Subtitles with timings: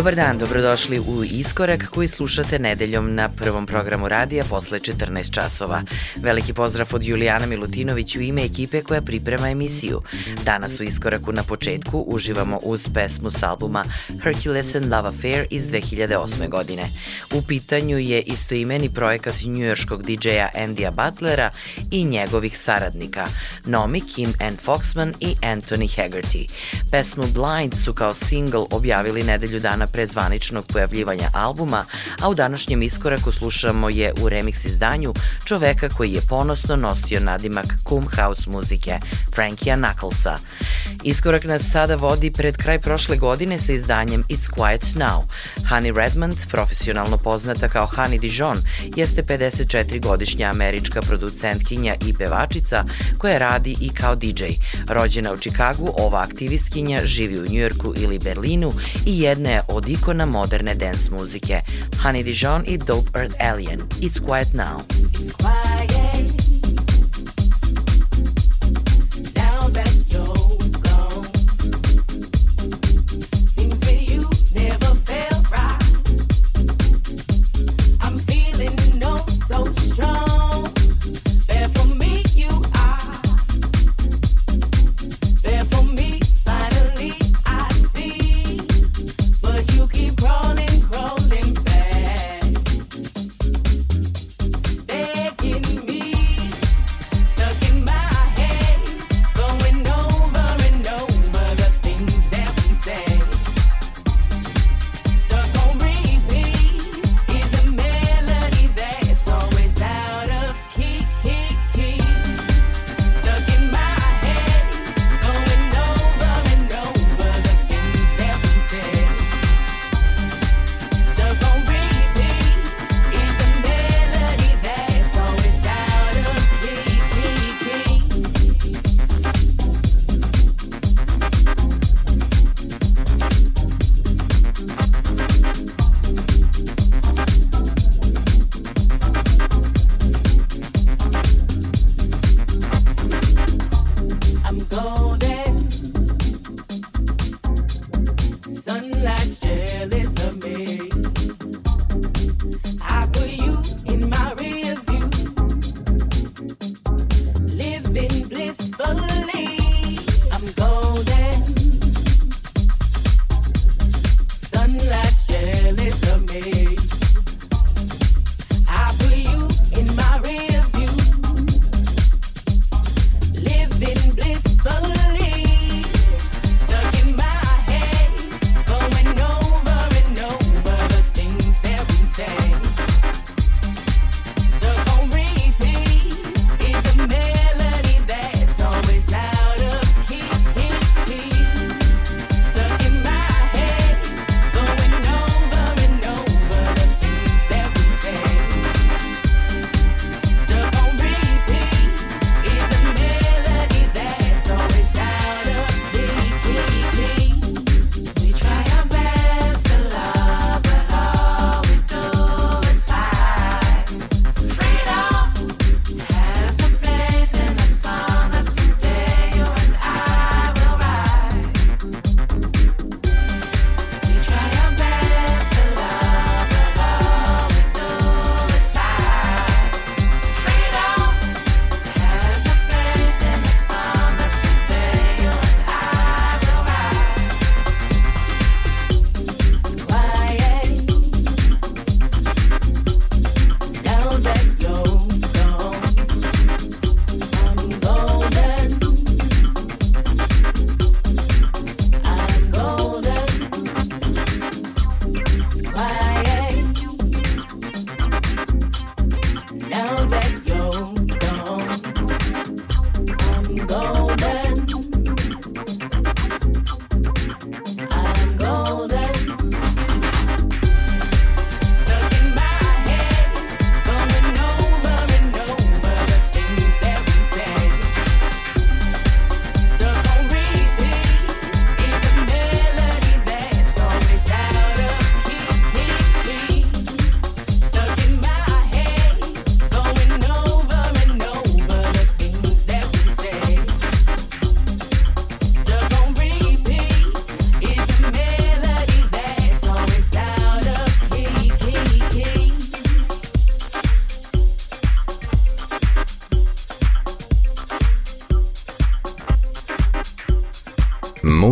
[0.00, 5.82] Dobar dan, dobrodošli u Iskorak koji slušate nedeljom na prvom programu radija posle 14 časova.
[6.16, 10.02] Veliki pozdrav od Julijana Milutinović u ime ekipe koja priprema emisiju.
[10.44, 13.84] Danas u Iskoraku na početku uživamo uz pesmu s albuma
[14.22, 16.48] Hercules and Love Affair iz 2008.
[16.48, 16.82] godine.
[17.34, 21.50] U pitanju je istoimeni projekat njujorskog DJ-a Andija Butlera
[21.90, 23.26] i njegovih saradnika
[23.64, 26.50] Nomi, Kim Ann Foxman i Anthony Haggerty.
[26.90, 31.84] Pesmu Blind su kao single objavili nedelju dana pre zvaničnog pojavljivanja albuma,
[32.22, 35.14] a u današnjem iskoraku slušamo je u remix izdanju
[35.44, 38.98] čoveka koji je ponosno nosio nadimak Kum House muzike,
[39.34, 39.76] Frankija
[40.20, 40.38] Knucklesa.
[41.04, 45.22] Iskorak nas sada vodi pred kraj prošle godine sa izdanjem It's Quiet Now.
[45.70, 48.58] Honey Redmond, profesionalno poznata kao Honey Dijon,
[48.96, 52.84] jeste 54-godišnja američka producentkinja i pevačica
[53.18, 54.44] koja radi i kao DJ.
[54.88, 58.72] Rođena u Čikagu, ova aktivistkinja živi u Njujorku ili Berlinu
[59.06, 61.60] i jedna je od ikona moderne dance muzike.
[62.02, 63.80] Honey Dijon i Dope Earth Alien.
[64.00, 64.80] It's Quiet Now.
[64.88, 66.29] It's quiet.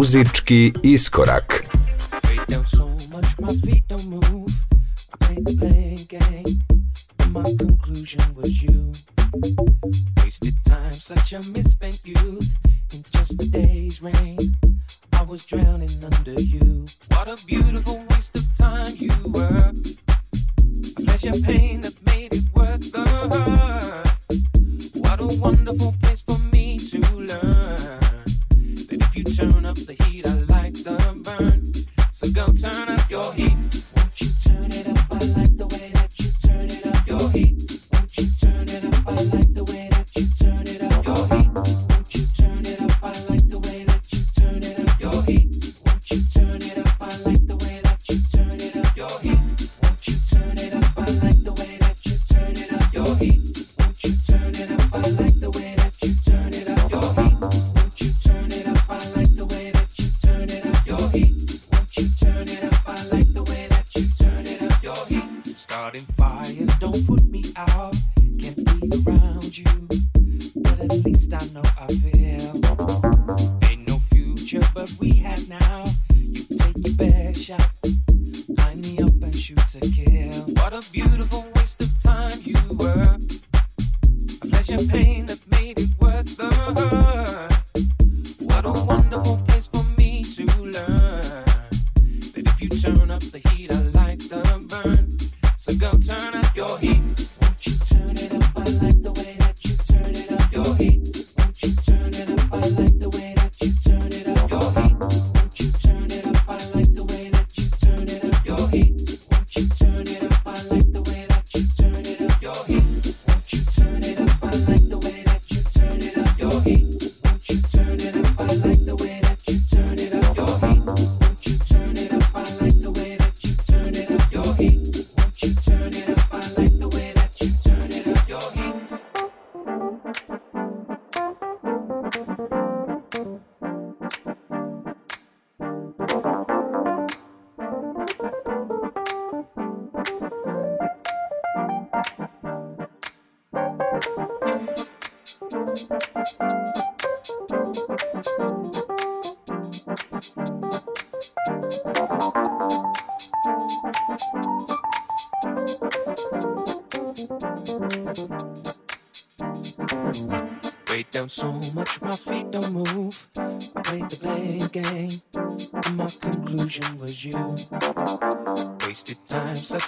[0.08, 1.57] muzički iskorak.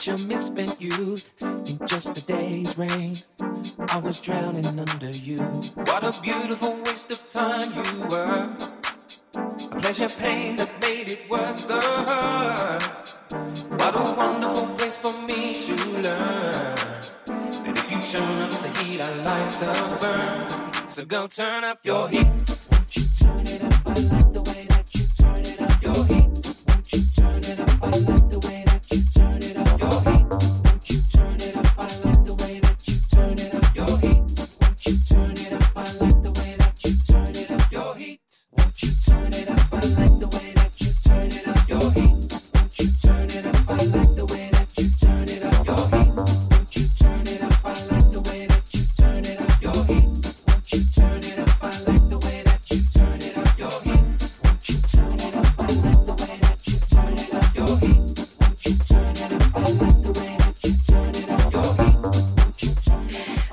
[0.01, 3.13] Such a misspent youth in just a day's rain.
[3.91, 5.37] I was drowning under you.
[5.37, 8.49] What a beautiful waste of time you were.
[9.37, 13.19] A pleasure pain that made it worth the hurt.
[13.79, 16.55] What a wonderful place for me to learn.
[17.67, 20.89] And if you turn up the heat, I like the burn.
[20.89, 22.40] So go turn up your heat.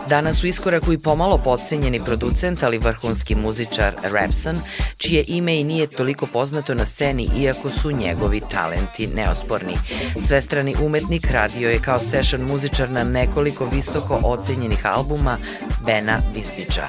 [0.09, 4.55] Danas u iskoraku i pomalo podcenjeni producent, ali vrhunski muzičar Rapson,
[4.97, 9.77] čije ime i nije toliko poznato na sceni, iako su njegovi talenti neosporni.
[10.21, 15.37] Svestrani umetnik radio je kao session muzičar na nekoliko visoko ocenjenih albuma
[15.85, 16.87] Bena Vizbića.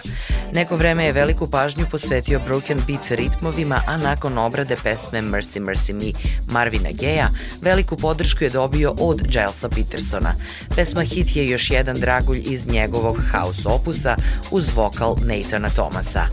[0.53, 5.93] Neko vreme je veliku pažnju posvetio broken beat ritmovima, a nakon obrade pesme Mercy Mercy
[5.93, 6.19] Me
[6.53, 7.29] Marvina Geja,
[7.63, 10.35] veliku podršku je dobio od Gilesa Petersona.
[10.77, 14.17] Pesma hit je još jedan dragulj iz njegovog house opusa
[14.51, 16.27] uz vokal Nathana Thomasa.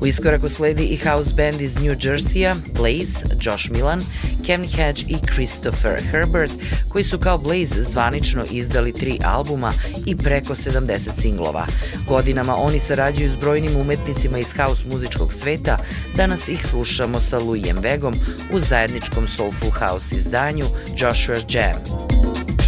[0.00, 4.00] U iskoraku sledi i house band iz New Jersey-a, Blaze, Josh Milan,
[4.46, 6.52] Kevin Hedge i Christopher Herbert,
[6.88, 9.72] koji su kao Blaze zvanično izdali tri albuma
[10.06, 11.66] i preko 70 singlova.
[12.08, 15.78] Godinama oni sarađuju s brojnim umetnicima iz house muzičkog sveta,
[16.16, 18.14] danas ih slušamo sa Louisem Vegom
[18.52, 20.64] u zajedničkom Soulful House izdanju
[20.96, 22.59] Joshua Jam.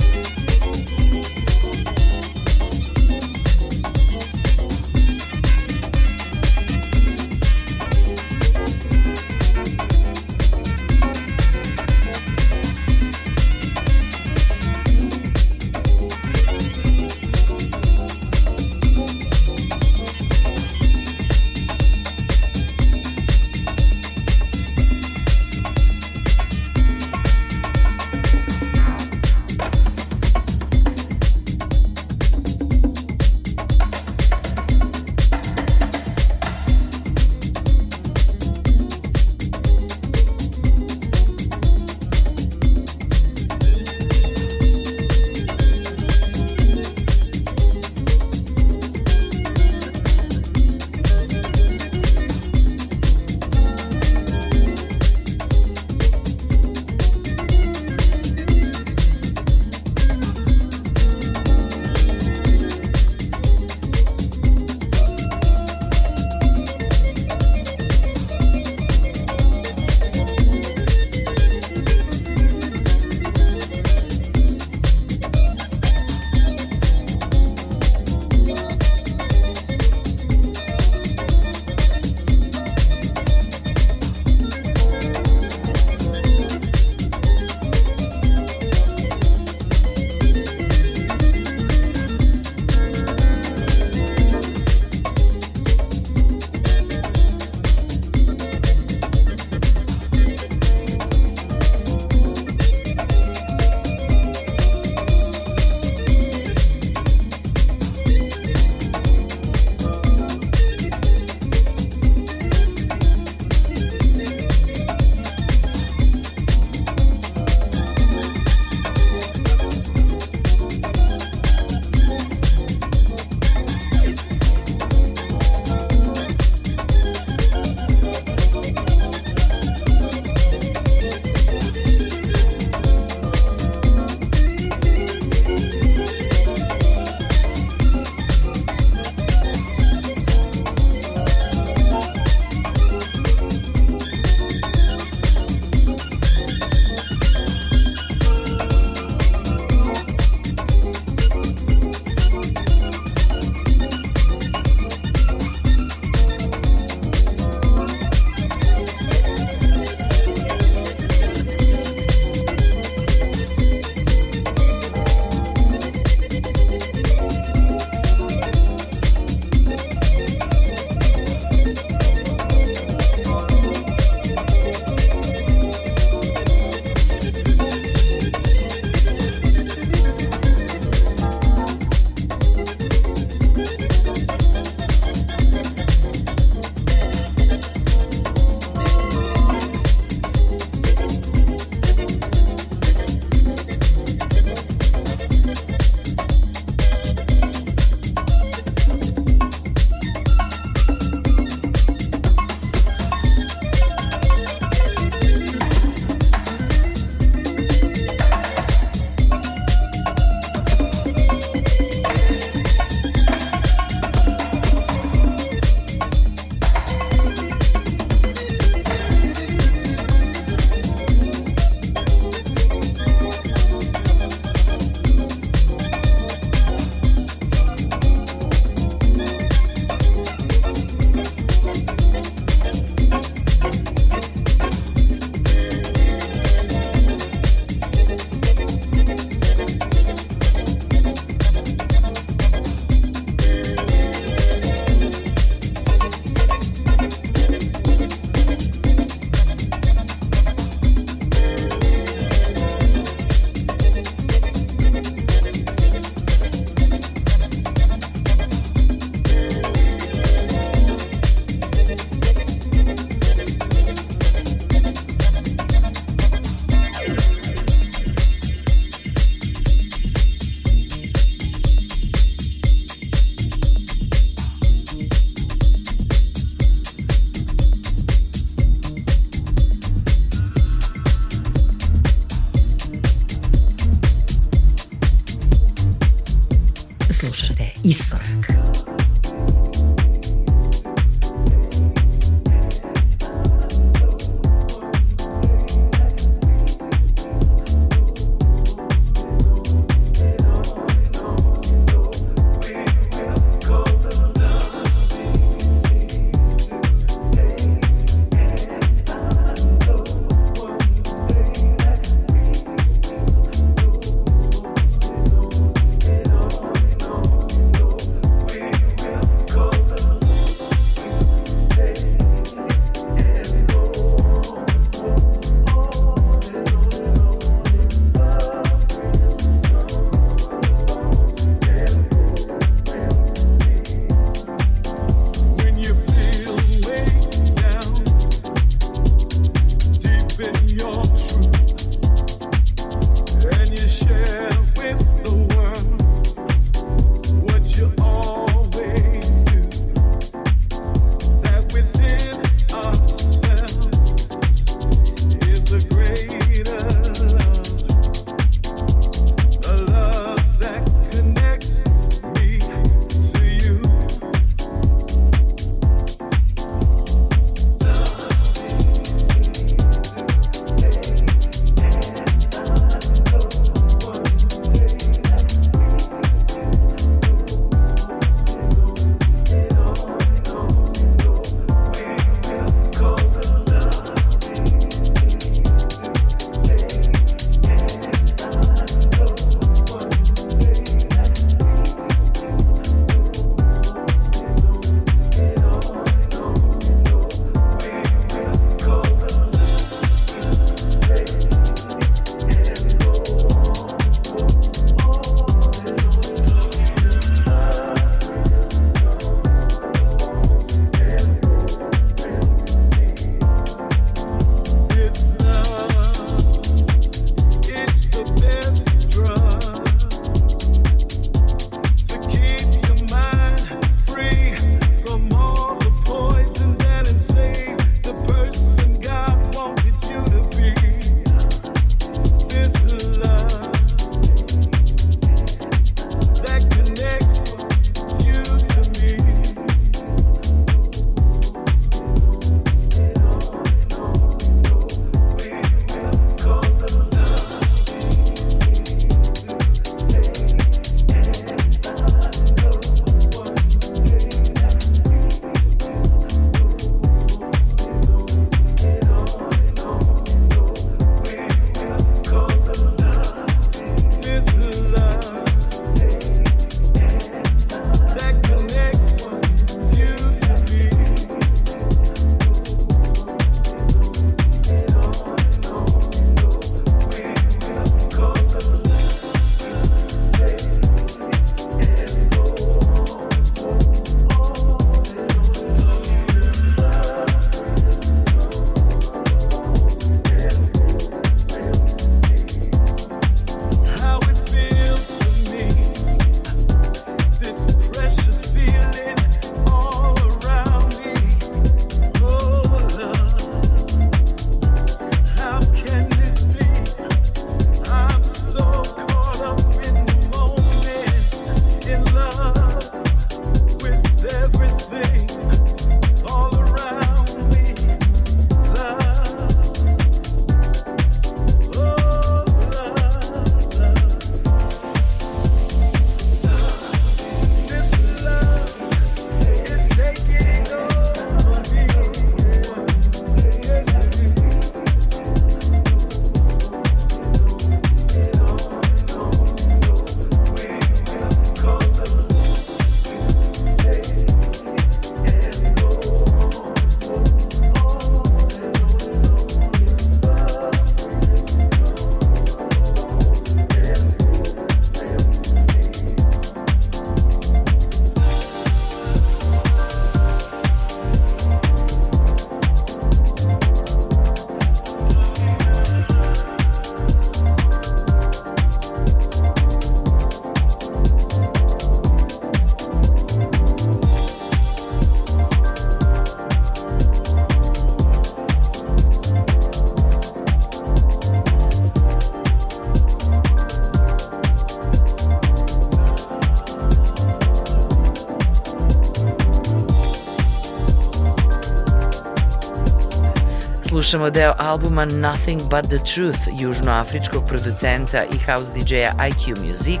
[594.02, 600.00] Slušamo deo albuma Nothing But The Truth južnoafričkog producenta i house DJ-a IQ Music,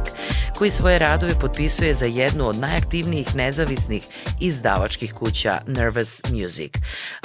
[0.58, 4.02] koji svoje radove potpisuje za jednu od najaktivnijih nezavisnih
[4.40, 6.72] izdavačkih kuća Nervous Music.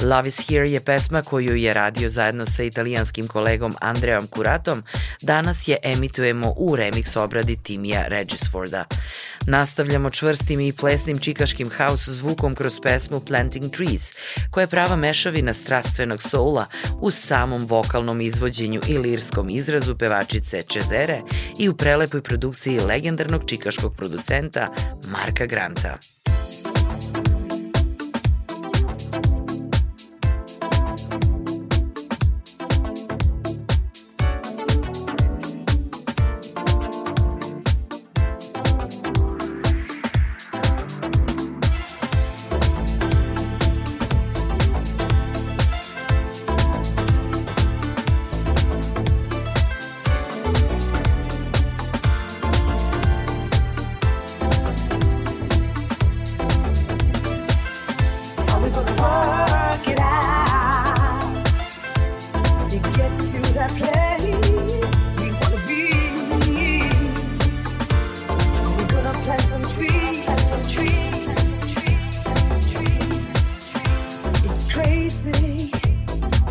[0.01, 4.83] Love is Here je pesma koju je radio zajedno sa italijanskim kolegom Andreom Curatom,
[5.21, 8.85] danas je emitujemo u remix obradi Timija Regisforda.
[9.47, 14.11] Nastavljamo čvrstim i plesnim čikaškim house zvukom kroz pesmu Planting Trees,
[14.51, 16.65] koja je prava mešavina strastvenog soula
[16.99, 21.21] u samom vokalnom izvođenju i lirskom izrazu pevačice Čezere
[21.59, 22.79] i u prelepoj produkciji
[23.17, 24.67] legendarnog čikaškog producenta
[25.11, 25.97] Marka Granta.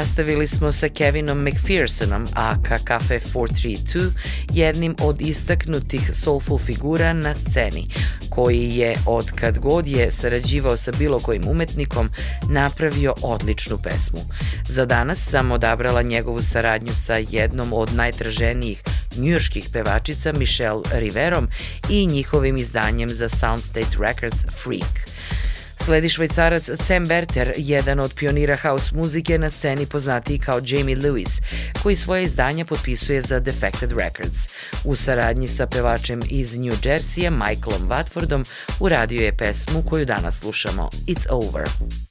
[0.00, 4.10] Nastavili smo sa Kevinom McPhersonom, aka Cafe 432,
[4.52, 7.88] jednim od istaknutih soulful figura na sceni,
[8.30, 12.10] koji je od kad god je sarađivao sa bilo kojim umetnikom
[12.48, 14.20] napravio odličnu pesmu.
[14.64, 18.82] Za danas sam odabrala njegovu saradnju sa jednom od najtraženijih
[19.16, 21.48] njujorskih pevačica Michelle Riverom
[21.88, 24.99] i njihovim izdanjem za Soundstate Records Freak.
[25.84, 31.42] Sledi švajcarac Sam Berter, jedan od pionira house muzike na sceni poznatiji kao Jamie Lewis,
[31.82, 34.48] koji svoje izdanja potpisuje za Defected Records.
[34.84, 38.44] U saradnji sa pevačem iz New Jersey, Michaelom Watfordom,
[38.80, 42.09] uradio je pesmu koju danas slušamo, It's Over.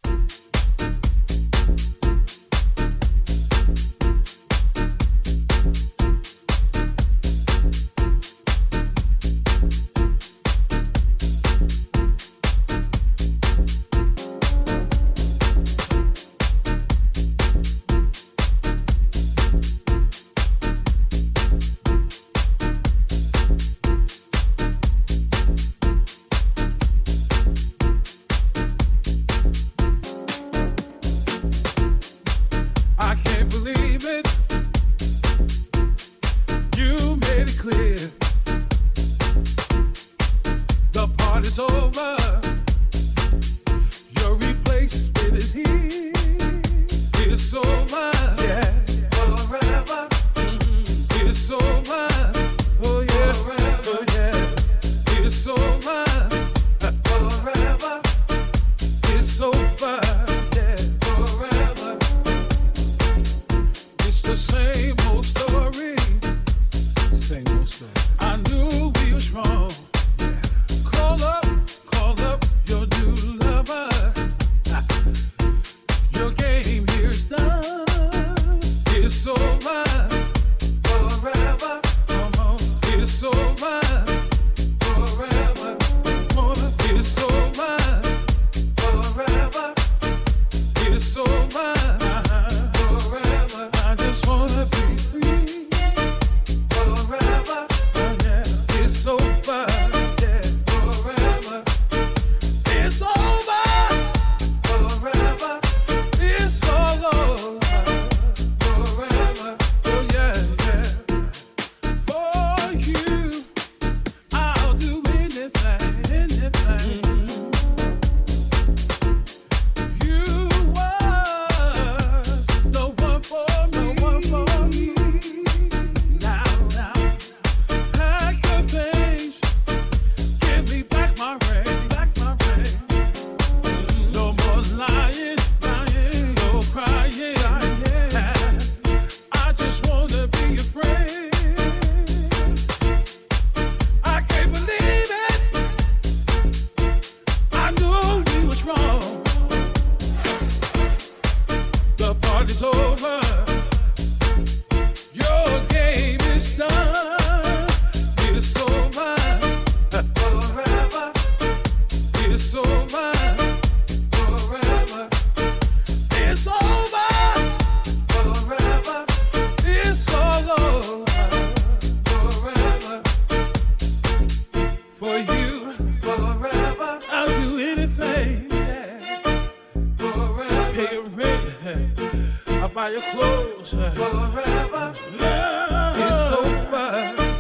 [182.74, 183.72] Buy your clothes.
[183.72, 184.96] Forever.
[185.18, 185.96] Love.
[186.06, 186.88] It's over.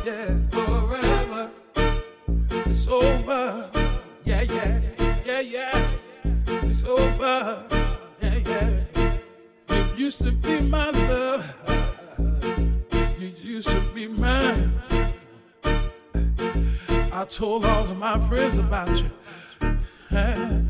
[0.05, 0.39] Yeah.
[0.51, 1.51] Forever.
[2.65, 3.69] It's over.
[4.25, 4.81] Yeah, yeah.
[5.25, 5.91] Yeah, yeah.
[6.47, 7.63] It's over.
[8.21, 9.17] Yeah, yeah.
[9.69, 11.45] You used to be my love.
[13.19, 14.73] You used to be mine.
[17.11, 19.11] I told all of my friends about you.
[20.11, 20.63] I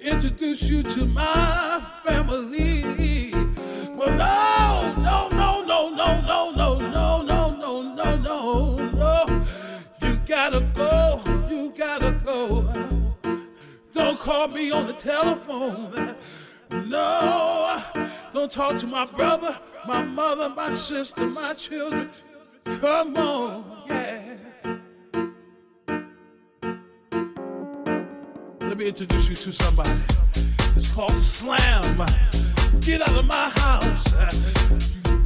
[0.00, 3.32] introduced you to my family.
[4.00, 9.46] Well, no, no, no, no, no, no, no, no, no, no, no, no, no.
[10.00, 11.20] You gotta go,
[11.50, 13.14] you gotta go.
[13.92, 16.16] Don't call me on the telephone.
[16.70, 17.84] No,
[18.32, 22.08] don't talk to my brother, my mother, my sister, my children.
[22.80, 24.36] Come on, yeah.
[28.62, 29.90] Let me introduce you to somebody.
[30.74, 32.49] It's called Slam.
[32.78, 34.14] Get out of my house.
[34.14, 34.30] Uh,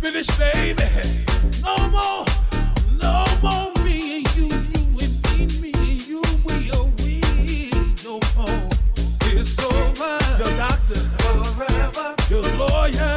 [0.01, 0.85] finish, baby.
[1.63, 2.25] No more,
[3.03, 6.23] no more me and you, you and me, me and you.
[6.45, 7.71] We are we
[8.05, 8.69] no more.
[9.37, 9.65] It's.
[10.39, 12.15] Your doctor, forever.
[12.29, 13.14] Your lawyer,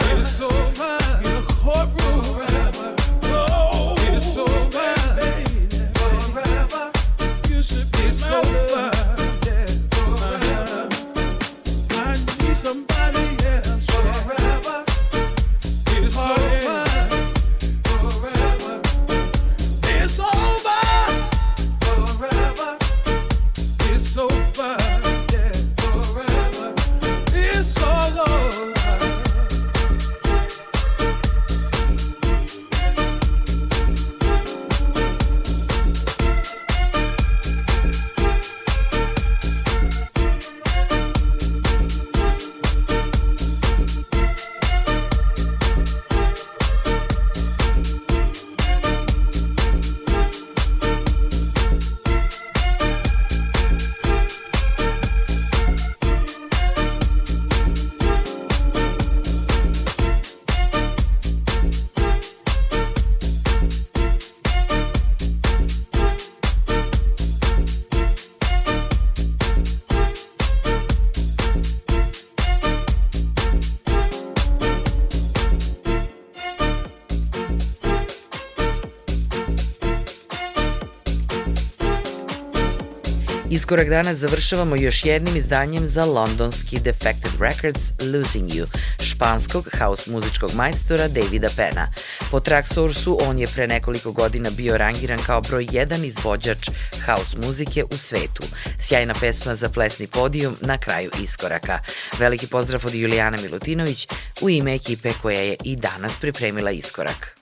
[83.67, 88.65] Iskorak danas završavamo još jednim izdanjem za londonski Defected Records Losing You,
[89.03, 91.91] španskog house muzičkog majstora Davida Pena.
[92.31, 96.69] Po Tracksource-u on je pre nekoliko godina bio rangiran kao broj jedan izvođač
[97.05, 98.43] house muzike u svetu.
[98.79, 101.79] Sjajna pesma za plesni podijum na kraju iskoraka.
[102.19, 104.07] Veliki pozdrav od Julijana Milutinović
[104.41, 107.36] u ime ekipe koja je i danas pripremila iskorak.